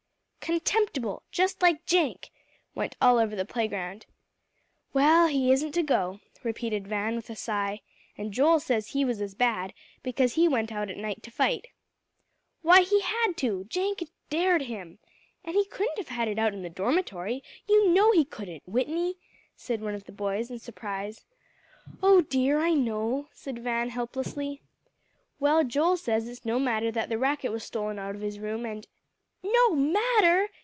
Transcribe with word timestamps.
"Contemptible! 0.41 1.23
Just 1.31 1.61
like 1.61 1.85
Jenk!" 1.85 2.29
went 2.75 2.97
all 2.99 3.19
over 3.19 3.37
the 3.37 3.45
playground. 3.45 4.05
"Well, 4.91 5.27
he 5.27 5.49
isn't 5.49 5.71
to 5.71 5.81
go," 5.83 6.19
repeated 6.43 6.89
Van 6.89 7.15
with 7.15 7.29
a 7.29 7.37
sigh; 7.37 7.79
"and 8.17 8.33
Joel 8.33 8.59
says 8.59 8.87
he 8.89 9.05
was 9.05 9.21
as 9.21 9.33
bad, 9.33 9.73
because 10.03 10.33
he 10.33 10.49
went 10.49 10.69
out 10.69 10.89
at 10.89 10.97
night 10.97 11.23
to 11.23 11.31
fight." 11.31 11.69
"Why, 12.63 12.81
he 12.81 12.99
had 12.99 13.37
to; 13.37 13.63
Jenk 13.69 14.03
dared 14.29 14.63
him. 14.63 14.99
And 15.45 15.55
he 15.55 15.63
couldn't 15.63 16.05
have 16.09 16.27
it 16.27 16.37
out 16.39 16.53
in 16.53 16.63
the 16.63 16.69
dormitory; 16.69 17.41
you 17.65 17.87
know 17.89 18.11
he 18.11 18.25
couldn't, 18.25 18.63
Whitney," 18.67 19.15
said 19.55 19.79
one 19.79 19.95
of 19.95 20.03
the 20.03 20.11
boys 20.11 20.51
in 20.51 20.59
surprise. 20.59 21.23
"Oh 22.03 22.19
dear! 22.19 22.59
I 22.59 22.73
know," 22.73 23.29
said 23.31 23.59
Van 23.63 23.87
helplessly. 23.87 24.61
"Well, 25.39 25.63
Joel 25.63 25.95
says 25.95 26.27
it's 26.27 26.43
no 26.43 26.59
matter 26.59 26.91
that 26.91 27.07
the 27.07 27.17
racket 27.17 27.53
was 27.53 27.63
stolen 27.63 27.97
out 27.97 28.15
of 28.15 28.21
his 28.21 28.37
room, 28.37 28.65
and" 28.65 28.85
"No 29.43 29.71
matter!" 29.73 30.49